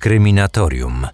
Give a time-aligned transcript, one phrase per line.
[0.00, 1.06] Kryminatorium.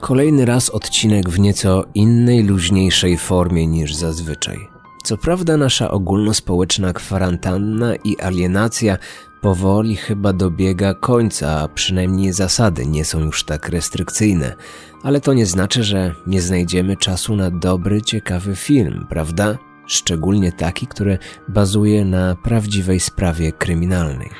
[0.00, 4.58] Kolejny raz odcinek w nieco innej, luźniejszej formie niż zazwyczaj.
[5.04, 8.98] Co prawda, nasza ogólnospołeczna kwarantanna i alienacja
[9.40, 14.54] powoli chyba dobiega końca, a przynajmniej zasady nie są już tak restrykcyjne,
[15.02, 19.58] ale to nie znaczy, że nie znajdziemy czasu na dobry, ciekawy film, prawda?
[19.86, 21.18] Szczególnie taki, który
[21.48, 24.30] bazuje na prawdziwej sprawie kryminalnej.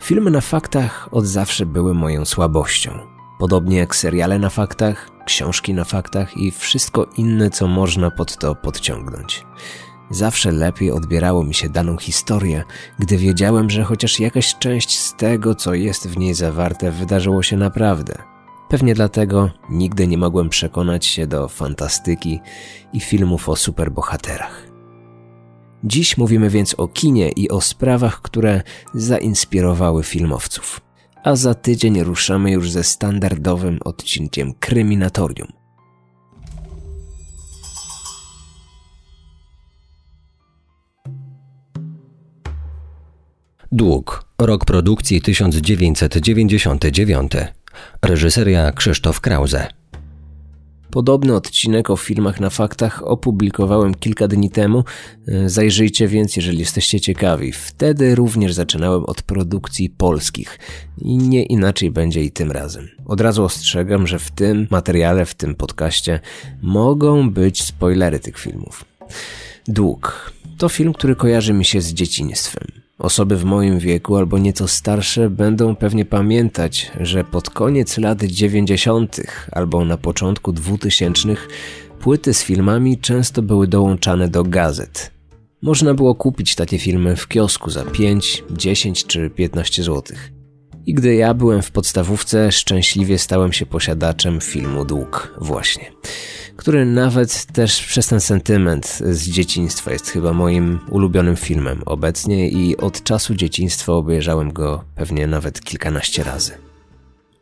[0.00, 2.90] Filmy na faktach od zawsze były moją słabością.
[3.38, 8.54] Podobnie jak seriale na faktach, książki na faktach i wszystko inne, co można pod to
[8.54, 9.44] podciągnąć.
[10.10, 12.64] Zawsze lepiej odbierało mi się daną historię,
[12.98, 17.56] gdy wiedziałem, że chociaż jakaś część z tego, co jest w niej zawarte, wydarzyło się
[17.56, 18.18] naprawdę.
[18.68, 22.40] Pewnie dlatego nigdy nie mogłem przekonać się do fantastyki
[22.92, 24.67] i filmów o superbohaterach.
[25.84, 28.62] Dziś mówimy więc o kinie i o sprawach, które
[28.94, 30.80] zainspirowały filmowców.
[31.24, 35.48] A za tydzień ruszamy już ze standardowym odcinkiem Kryminatorium.
[43.72, 44.24] Dług.
[44.40, 47.32] Rok produkcji 1999.
[48.02, 49.77] Reżyseria Krzysztof Krause.
[50.90, 54.84] Podobny odcinek o filmach na faktach opublikowałem kilka dni temu.
[55.28, 57.52] E, zajrzyjcie więc, jeżeli jesteście ciekawi.
[57.52, 60.58] Wtedy również zaczynałem od produkcji polskich
[60.98, 62.88] i nie inaczej będzie i tym razem.
[63.06, 66.20] Od razu ostrzegam, że w tym materiale, w tym podcaście
[66.62, 68.84] mogą być spoilery tych filmów.
[69.68, 70.32] Dług.
[70.58, 72.77] To film, który kojarzy mi się z dzieciństwem.
[72.98, 79.20] Osoby w moim wieku albo nieco starsze będą pewnie pamiętać, że pod koniec lat 90.
[79.52, 81.28] albo na początku 2000
[82.00, 85.10] płyty z filmami często były dołączane do gazet.
[85.62, 90.16] Można było kupić takie filmy w kiosku za 5, 10 czy 15 zł.
[90.86, 95.92] I gdy ja byłem w podstawówce, szczęśliwie stałem się posiadaczem filmu Dług, właśnie
[96.58, 102.76] który nawet też przez ten sentyment z dzieciństwa jest chyba moim ulubionym filmem obecnie i
[102.76, 106.52] od czasu dzieciństwa obejrzałem go pewnie nawet kilkanaście razy.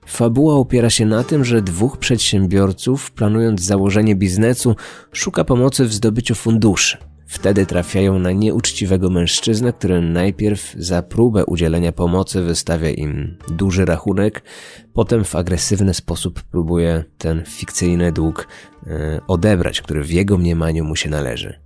[0.06, 4.76] Fabuła opiera się na tym, że dwóch przedsiębiorców, planując założenie biznesu,
[5.12, 6.98] szuka pomocy w zdobyciu funduszy.
[7.26, 14.42] Wtedy trafiają na nieuczciwego mężczyznę, który najpierw za próbę udzielenia pomocy wystawia im duży rachunek,
[14.94, 18.48] potem w agresywny sposób próbuje ten fikcyjny dług
[18.86, 21.60] e, odebrać, który w jego mniemaniu mu się należy.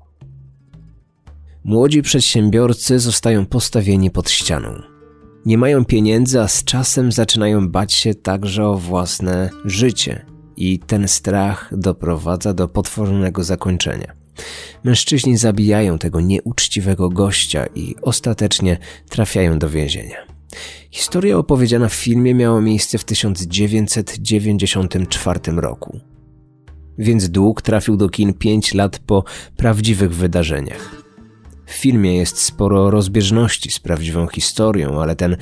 [1.65, 4.83] Młodzi przedsiębiorcy zostają postawieni pod ścianą.
[5.47, 10.27] Nie mają pieniędzy, a z czasem zaczynają bać się także o własne życie,
[10.61, 14.20] i ten strach doprowadza do potwornego zakończenia.
[14.85, 18.79] Mężczyźni zabijają tego nieuczciwego gościa i ostatecznie
[19.09, 20.17] trafiają do więzienia.
[20.91, 26.01] Historia opowiedziana w filmie miała miejsce w 1994 roku.
[26.99, 29.25] Więc dług trafił do kin 5 lat po
[29.57, 31.03] prawdziwych wydarzeniach.
[31.67, 35.37] W filmie jest sporo rozbieżności z prawdziwą historią, ale ten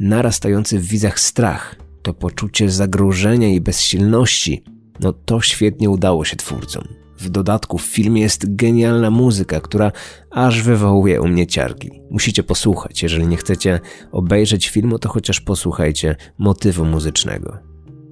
[0.00, 4.64] narastający w widzach strach, to poczucie zagrożenia i bezsilności,
[5.00, 7.03] no to świetnie udało się twórcom.
[7.18, 9.92] W dodatku w filmie jest genialna muzyka, która
[10.30, 11.90] aż wywołuje u mnie ciarki.
[12.10, 13.02] Musicie posłuchać.
[13.02, 13.80] Jeżeli nie chcecie
[14.12, 17.58] obejrzeć filmu, to chociaż posłuchajcie motywu muzycznego.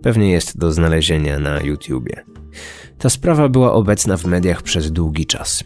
[0.03, 2.25] Pewnie jest do znalezienia na YouTubie.
[2.99, 5.65] Ta sprawa była obecna w mediach przez długi czas.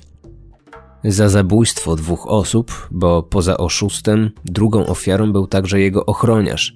[1.05, 6.75] Za zabójstwo dwóch osób, bo poza oszustem, drugą ofiarą był także jego ochroniarz.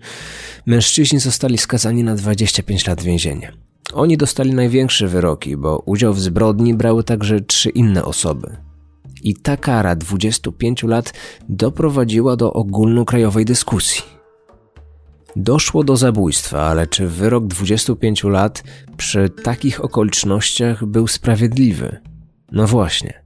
[0.66, 3.53] Mężczyźni zostali skazani na 25 lat więzienia.
[3.93, 8.56] Oni dostali największe wyroki, bo udział w zbrodni brały także trzy inne osoby.
[9.23, 11.12] I ta kara 25 lat
[11.49, 14.03] doprowadziła do ogólnokrajowej dyskusji.
[15.37, 18.65] Doszło do zabójstwa, ale czy wyrok 25 lat
[18.97, 22.01] przy takich okolicznościach był sprawiedliwy?
[22.53, 23.22] No właśnie.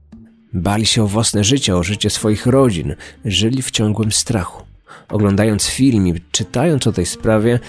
[0.53, 2.95] Bali się o własne życie, o życie swoich rodzin,
[3.25, 4.63] żyli w ciągłym strachu.
[5.09, 7.59] Oglądając film i czytając o tej sprawie,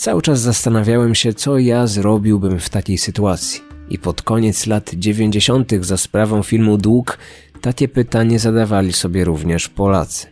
[0.00, 3.60] Cały czas zastanawiałem się, co ja zrobiłbym w takiej sytuacji.
[3.90, 5.72] I pod koniec lat 90.
[5.80, 7.18] za sprawą filmu Dług
[7.60, 10.26] takie pytanie zadawali sobie również Polacy.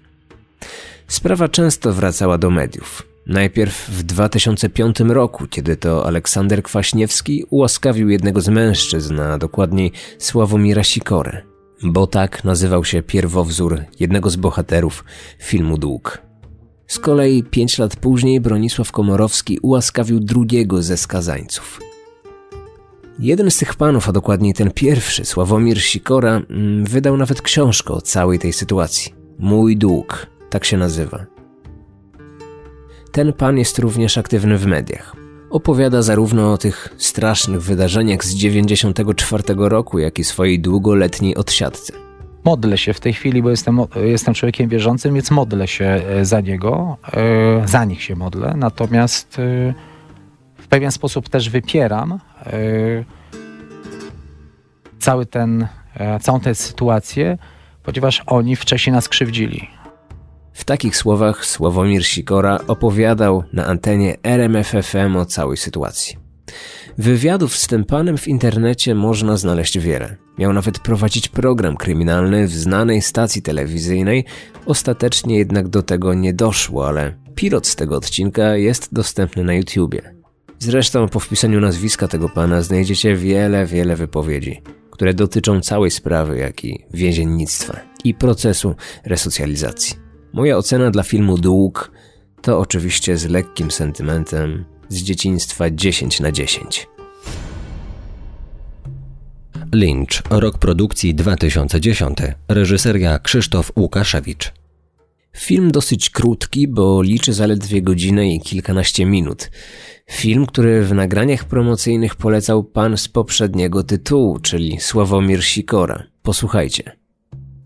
[1.08, 3.02] Sprawa często wracała do mediów.
[3.26, 10.84] Najpierw w 2005 roku, kiedy to Aleksander Kwaśniewski ułaskawił jednego z mężczyzn, a dokładniej Sławomira
[10.84, 11.42] Sikorę,
[11.82, 15.04] bo tak nazywał się pierwowzór jednego z bohaterów
[15.38, 16.27] filmu Dług.
[16.88, 21.80] Z kolei pięć lat później Bronisław Komorowski ułaskawił drugiego ze skazańców.
[23.18, 28.00] Jeden z tych panów, a dokładniej ten pierwszy, Sławomir Sikora, mm, wydał nawet książkę o
[28.00, 29.14] całej tej sytuacji.
[29.38, 31.26] Mój dług, tak się nazywa.
[33.12, 35.16] Ten pan jest również aktywny w mediach.
[35.50, 42.07] Opowiada zarówno o tych strasznych wydarzeniach z 94 roku, jak i swojej długoletniej odsiadce.
[42.48, 46.40] Modlę się w tej chwili, bo jestem, jestem człowiekiem wierzącym, więc modlę się e, za
[46.40, 48.54] niego, e, za nich się modlę.
[48.56, 49.74] Natomiast e,
[50.58, 52.18] w pewien sposób też wypieram
[54.98, 55.68] cały ten,
[56.20, 57.38] całą tę sytuację,
[57.82, 59.68] ponieważ oni wcześniej nas krzywdzili.
[60.52, 66.27] W takich słowach Sławomir Sikora opowiadał na antenie RMFFM o całej sytuacji.
[66.98, 70.16] Wywiadów z tym panem w internecie można znaleźć wiele.
[70.38, 74.24] Miał nawet prowadzić program kryminalny w znanej stacji telewizyjnej,
[74.66, 80.14] ostatecznie jednak do tego nie doszło, ale pilot z tego odcinka jest dostępny na YouTubie.
[80.58, 86.64] Zresztą po wpisaniu nazwiska tego pana znajdziecie wiele, wiele wypowiedzi, które dotyczą całej sprawy, jak
[86.64, 88.74] i więziennictwa i procesu
[89.04, 89.96] resocjalizacji.
[90.32, 91.90] Moja ocena dla filmu Dług
[92.42, 96.86] to oczywiście z lekkim sentymentem z dzieciństwa 10 na 10.
[99.72, 102.18] Lynch, rok produkcji 2010,
[102.48, 104.52] reżyseria Krzysztof Łukaszewicz.
[105.36, 109.50] Film dosyć krótki, bo liczy zaledwie godzinę i kilkanaście minut.
[110.10, 116.02] Film, który w nagraniach promocyjnych polecał pan z poprzedniego tytułu, czyli Sławomir Sikora.
[116.22, 116.96] Posłuchajcie.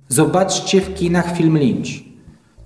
[0.08, 2.11] Zobaczcie w kinach film Lynch.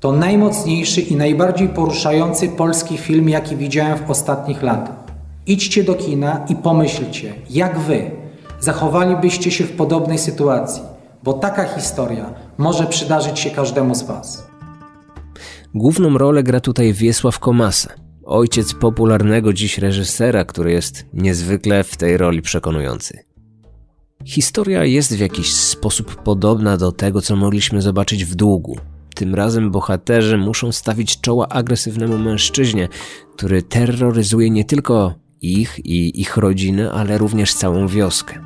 [0.00, 5.06] To najmocniejszy i najbardziej poruszający polski film, jaki widziałem w ostatnich latach.
[5.46, 8.10] Idźcie do kina i pomyślcie, jak wy
[8.60, 10.82] zachowalibyście się w podobnej sytuacji,
[11.22, 14.46] bo taka historia może przydarzyć się każdemu z was.
[15.74, 17.94] Główną rolę gra tutaj Wiesław Komasa,
[18.24, 23.18] ojciec popularnego dziś reżysera, który jest niezwykle w tej roli przekonujący.
[24.24, 28.76] Historia jest w jakiś sposób podobna do tego, co mogliśmy zobaczyć w długu.
[29.16, 32.88] Tym razem bohaterzy muszą stawić czoła agresywnemu mężczyźnie,
[33.36, 38.40] który terroryzuje nie tylko ich i ich rodziny, ale również całą wioskę.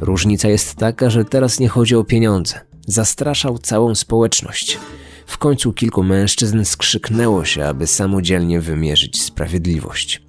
[0.00, 2.60] Różnica jest taka, że teraz nie chodzi o pieniądze.
[2.86, 4.78] Zastraszał całą społeczność.
[5.26, 10.22] W końcu kilku mężczyzn skrzyknęło się, aby samodzielnie wymierzyć sprawiedliwość.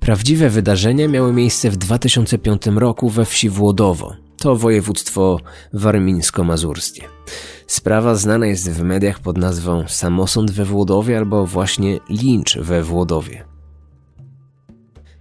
[0.00, 4.16] Prawdziwe wydarzenia miały miejsce w 2005 roku we wsi Włodowo.
[4.38, 5.40] To województwo
[5.74, 7.15] warmińsko-mazurskie.
[7.66, 13.44] Sprawa znana jest w mediach pod nazwą Samosąd we Włodowie albo właśnie Lincz we Włodowie.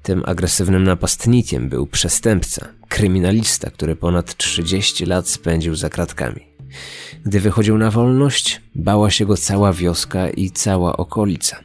[0.01, 6.41] Tym agresywnym napastnikiem był przestępca, kryminalista, który ponad 30 lat spędził za kratkami.
[7.25, 11.59] Gdy wychodził na wolność, bała się go cała wioska i cała okolica.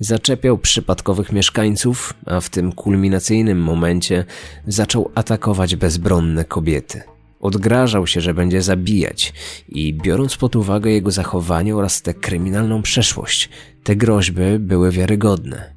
[0.00, 4.24] Zaczepiał przypadkowych mieszkańców, a w tym kulminacyjnym momencie
[4.66, 7.11] zaczął atakować bezbronne kobiety.
[7.42, 9.32] Odgrażał się, że będzie zabijać
[9.68, 13.48] i biorąc pod uwagę jego zachowanie oraz tę kryminalną przeszłość,
[13.84, 15.74] te groźby były wiarygodne.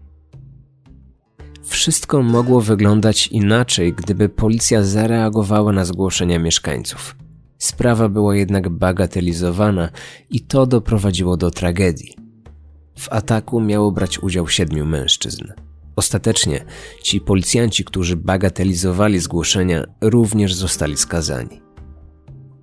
[1.64, 7.16] Wszystko mogło wyglądać inaczej, gdyby policja zareagowała na zgłoszenia mieszkańców.
[7.58, 9.90] Sprawa była jednak bagatelizowana
[10.30, 12.16] i to doprowadziło do tragedii.
[12.98, 15.44] W ataku miało brać udział siedmiu mężczyzn.
[15.95, 16.65] Ostatecznie
[17.01, 21.62] ci policjanci, którzy bagatelizowali zgłoszenia, również zostali skazani.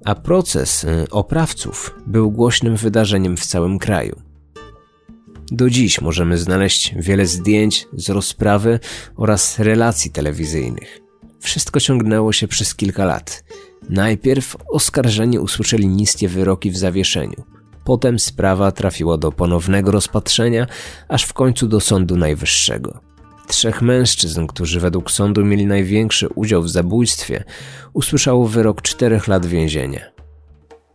[0.04, 4.22] A proces y, oprawców był głośnym wydarzeniem w całym kraju.
[5.50, 8.80] Do dziś możemy znaleźć wiele zdjęć z rozprawy
[9.16, 11.00] oraz relacji telewizyjnych.
[11.40, 13.44] Wszystko ciągnęło się przez kilka lat.
[13.90, 17.44] Najpierw oskarżeni usłyszeli niskie wyroki w zawieszeniu.
[17.84, 20.66] Potem sprawa trafiła do ponownego rozpatrzenia,
[21.08, 23.11] aż w końcu do Sądu Najwyższego.
[23.48, 27.44] Trzech mężczyzn, którzy według sądu mieli największy udział w zabójstwie,
[27.92, 30.00] usłyszało wyrok czterech lat więzienia.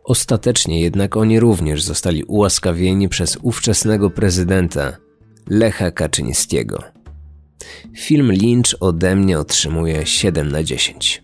[0.03, 4.97] Ostatecznie jednak oni również zostali ułaskawieni przez ówczesnego prezydenta
[5.49, 6.83] Lecha Kaczyńskiego.
[7.97, 11.23] Film Lynch ode mnie otrzymuje 7 na 10.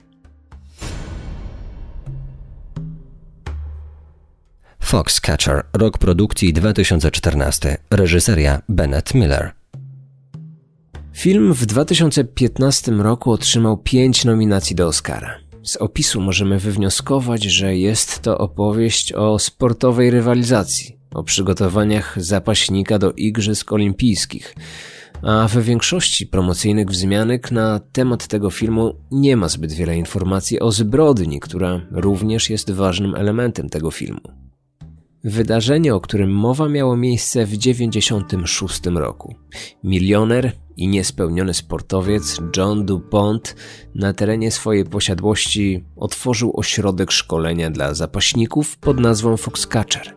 [4.82, 9.63] Foxcatcher, rok produkcji 2014, reżyseria Bennett Miller.
[11.16, 15.40] Film w 2015 roku otrzymał pięć nominacji do Oscara.
[15.64, 23.12] Z opisu możemy wywnioskować, że jest to opowieść o sportowej rywalizacji, o przygotowaniach zapaśnika do
[23.12, 24.56] Igrzysk Olimpijskich,
[25.22, 30.72] a we większości promocyjnych wzmianek na temat tego filmu nie ma zbyt wiele informacji o
[30.72, 34.43] zbrodni, która również jest ważnym elementem tego filmu.
[35.26, 39.36] Wydarzenie, o którym mowa miało miejsce w 1996 roku.
[39.84, 43.56] Milioner i niespełniony sportowiec John DuPont
[43.96, 50.16] na terenie swojej posiadłości otworzył ośrodek szkolenia dla zapaśników pod nazwą Foxcatcher.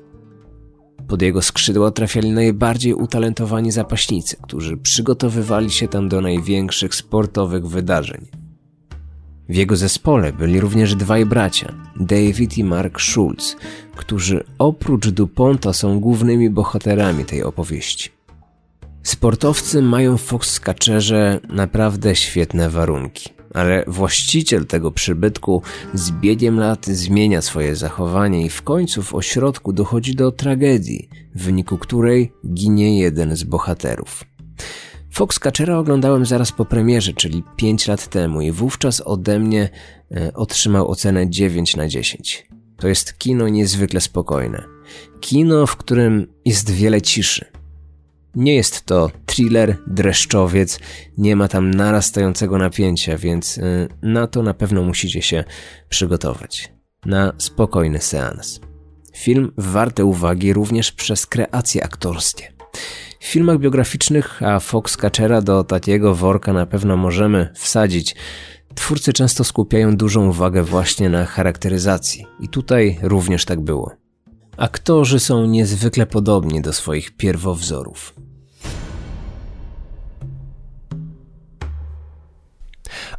[1.09, 8.46] Pod jego skrzydła trafiali najbardziej utalentowani zapaśnicy, którzy przygotowywali się tam do największych sportowych wydarzeń.
[9.49, 13.57] W jego zespole byli również dwaj bracia, David i Mark Schulz,
[13.97, 18.11] którzy oprócz DuPonta są głównymi bohaterami tej opowieści.
[19.03, 25.63] Sportowcy mają w Foxcatcherze naprawdę świetne warunki, ale właściciel tego przybytku
[25.95, 31.43] z biegiem lat zmienia swoje zachowanie i w końcu w ośrodku dochodzi do tragedii, w
[31.43, 34.25] wyniku której ginie jeden z bohaterów.
[35.17, 39.69] Foxcatchera oglądałem zaraz po premierze, czyli 5 lat temu i wówczas ode mnie
[40.11, 42.49] e, otrzymał ocenę 9 na 10.
[42.77, 44.65] To jest kino niezwykle spokojne.
[45.21, 47.45] Kino, w którym jest wiele ciszy.
[48.35, 50.81] Nie jest to thriller, dreszczowiec,
[51.19, 53.63] nie ma tam narastającego napięcia, więc e,
[54.03, 55.45] na to na pewno musicie się
[55.89, 56.73] przygotować.
[57.07, 58.61] Na spokojny seans.
[59.17, 62.56] Film warty uwagi również przez kreacje aktorskie.
[63.21, 68.17] W filmach biograficznych, a Foxcatchera do takiego worka na pewno możemy wsadzić,
[68.75, 72.27] twórcy często skupiają dużą uwagę właśnie na charakteryzacji.
[72.41, 73.93] I tutaj również tak było.
[74.57, 78.15] Aktorzy są niezwykle podobni do swoich pierwowzorów.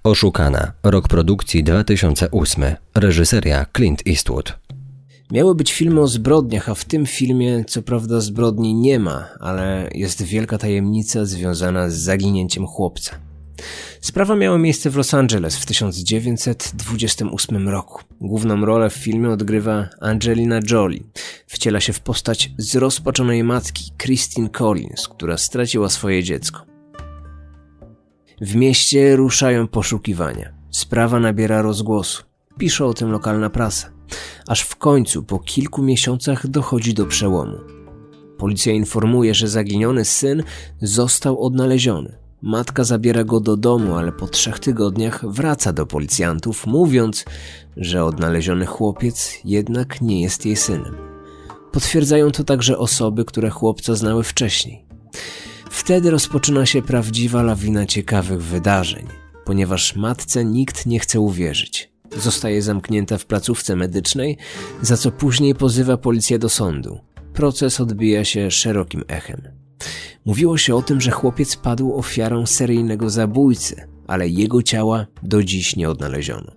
[0.03, 0.73] Oszukana.
[0.83, 2.75] Rok produkcji 2008.
[2.95, 4.66] Reżyseria Clint Eastwood.
[5.31, 9.89] Miały być filmy o zbrodniach, a w tym filmie co prawda zbrodni nie ma, ale
[9.93, 13.19] jest wielka tajemnica związana z zaginięciem chłopca.
[14.01, 18.01] Sprawa miała miejsce w Los Angeles w 1928 roku.
[18.21, 21.03] Główną rolę w filmie odgrywa Angelina Jolie.
[21.47, 26.65] Wciela się w postać zrozpaczonej matki Christine Collins, która straciła swoje dziecko.
[28.41, 30.53] W mieście ruszają poszukiwania.
[30.71, 32.23] Sprawa nabiera rozgłosu.
[32.57, 33.96] Pisze o tym lokalna prasa
[34.47, 37.57] aż w końcu po kilku miesiącach dochodzi do przełomu.
[38.37, 40.43] Policja informuje, że zaginiony syn
[40.81, 42.17] został odnaleziony.
[42.41, 47.25] Matka zabiera go do domu, ale po trzech tygodniach wraca do policjantów, mówiąc,
[47.77, 50.95] że odnaleziony chłopiec jednak nie jest jej synem.
[51.71, 54.85] Potwierdzają to także osoby, które chłopca znały wcześniej.
[55.69, 59.07] Wtedy rozpoczyna się prawdziwa lawina ciekawych wydarzeń,
[59.45, 61.91] ponieważ matce nikt nie chce uwierzyć.
[62.15, 64.37] Zostaje zamknięta w placówce medycznej,
[64.81, 66.99] za co później pozywa policję do sądu.
[67.33, 69.41] Proces odbija się szerokim echem.
[70.25, 75.75] Mówiło się o tym, że chłopiec padł ofiarą seryjnego zabójcy, ale jego ciała do dziś
[75.75, 76.51] nie odnaleziono.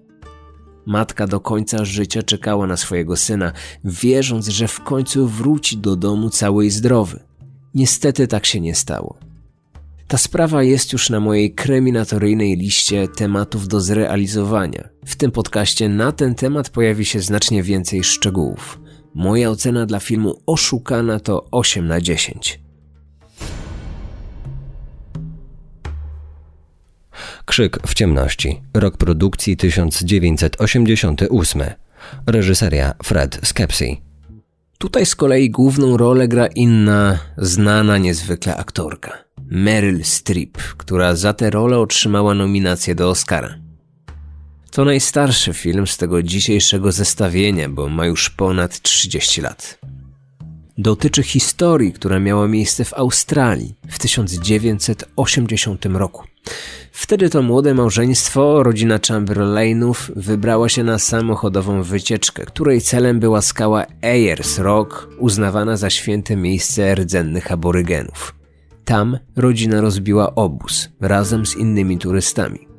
[0.86, 3.52] Matka do końca życia czekała na swojego syna,
[3.84, 7.20] wierząc, że w końcu wróci do domu cały i zdrowy.
[7.74, 9.18] Niestety tak się nie stało.
[10.08, 14.88] Ta sprawa jest już na mojej kryminatoryjnej liście tematów do zrealizowania.
[15.04, 18.80] W tym podcaście na ten temat pojawi się znacznie więcej szczegółów.
[19.14, 22.60] Moja ocena dla filmu Oszukana to 8 na 10.
[27.44, 28.62] Krzyk w ciemności.
[28.74, 31.62] Rok produkcji 1988.
[32.26, 34.02] Reżyseria Fred Skepsi.
[34.78, 39.12] Tutaj z kolei główną rolę gra inna, znana niezwykle aktorka.
[39.46, 43.69] Meryl Streep, która za tę rolę otrzymała nominację do Oscara.
[44.70, 49.78] To najstarszy film z tego dzisiejszego zestawienia, bo ma już ponad 30 lat.
[50.78, 56.24] Dotyczy historii, która miała miejsce w Australii w 1980 roku.
[56.92, 63.86] Wtedy to młode małżeństwo, rodzina Chamberlainów, wybrała się na samochodową wycieczkę, której celem była skała
[64.02, 68.34] Ayers Rock, uznawana za święte miejsce rdzennych aborygenów.
[68.84, 72.69] Tam rodzina rozbiła obóz razem z innymi turystami.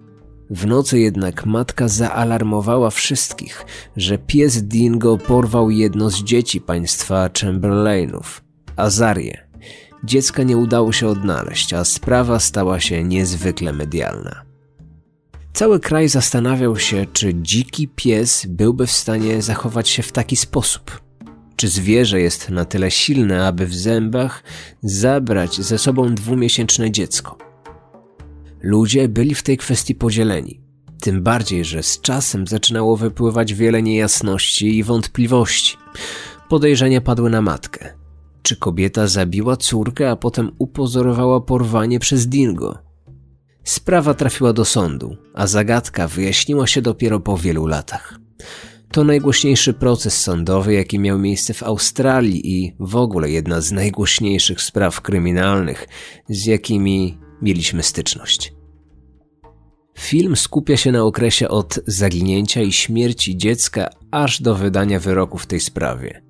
[0.52, 3.66] W nocy jednak matka zaalarmowała wszystkich,
[3.98, 8.44] że pies Dingo porwał jedno z dzieci państwa Chamberlainów,
[8.76, 9.48] Azarię.
[10.04, 14.46] Dziecka nie udało się odnaleźć, a sprawa stała się niezwykle medialna.
[15.54, 21.02] Cały kraj zastanawiał się, czy dziki pies byłby w stanie zachować się w taki sposób.
[21.56, 24.44] Czy zwierzę jest na tyle silne, aby w zębach
[24.84, 27.51] zabrać ze sobą dwumiesięczne dziecko?
[28.62, 30.62] Ludzie byli w tej kwestii podzieleni.
[31.02, 35.78] Tym bardziej, że z czasem zaczynało wypływać wiele niejasności i wątpliwości.
[36.50, 37.94] Podejrzenia padły na matkę.
[38.42, 42.78] Czy kobieta zabiła córkę, a potem upozorowała porwanie przez Dingo?
[43.64, 48.20] Sprawa trafiła do sądu, a zagadka wyjaśniła się dopiero po wielu latach.
[48.92, 54.62] To najgłośniejszy proces sądowy, jaki miał miejsce w Australii i w ogóle jedna z najgłośniejszych
[54.62, 55.88] spraw kryminalnych,
[56.30, 58.54] z jakimi mieliśmy styczność.
[60.00, 65.46] Film skupia się na okresie od zaginięcia i śmierci dziecka aż do wydania wyroku w
[65.46, 66.22] tej sprawie.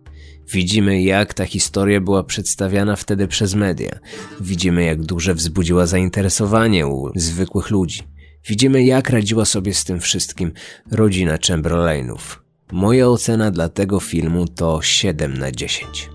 [0.53, 3.99] Widzimy, jak ta historia była przedstawiana wtedy przez media.
[4.41, 8.03] Widzimy, jak duże wzbudziła zainteresowanie u zwykłych ludzi.
[8.47, 10.51] Widzimy, jak radziła sobie z tym wszystkim
[10.91, 12.43] rodzina Chamberlainów.
[12.71, 16.09] Moja ocena dla tego filmu to 7 na 10.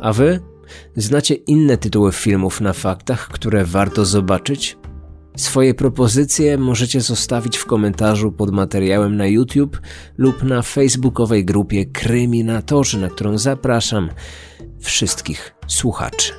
[0.00, 0.53] A wy?
[0.96, 4.76] Znacie inne tytuły filmów na faktach, które warto zobaczyć?
[5.36, 9.80] Swoje propozycje możecie zostawić w komentarzu pod materiałem na YouTube
[10.18, 14.08] lub na facebookowej grupie Kryminatorzy, na którą zapraszam
[14.80, 16.32] wszystkich słuchaczy.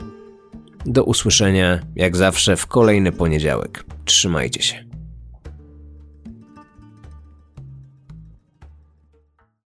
[0.86, 3.86] Do usłyszenia, jak zawsze, w kolejny poniedziałek.
[4.06, 4.85] Trzymajcie się.